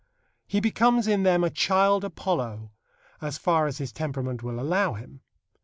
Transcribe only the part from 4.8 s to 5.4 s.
him.